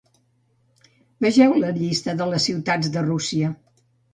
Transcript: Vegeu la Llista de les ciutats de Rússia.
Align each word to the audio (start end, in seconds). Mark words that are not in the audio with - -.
Vegeu 1.27 1.53
la 1.65 1.69
Llista 1.77 2.17
de 2.23 2.29
les 2.33 2.49
ciutats 2.51 2.93
de 2.97 3.05
Rússia. 3.11 3.53